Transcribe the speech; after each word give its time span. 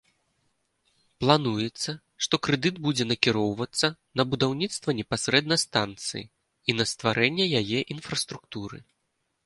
Плануецца, 1.23 1.91
што 2.27 2.39
крэдыт 2.47 2.75
будзе 2.87 3.03
накіроўвацца 3.11 3.87
на 4.21 4.27
будаўніцтва 4.33 4.89
непасрэдна 5.03 5.55
станцыі 5.69 6.27
і 6.31 6.71
на 6.83 6.93
стварэнне 6.95 7.45
яе 7.65 7.79
інфраструктуры. 7.99 8.77